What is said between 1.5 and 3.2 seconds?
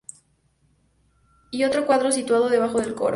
Y otro cuadro situado debajo del coro.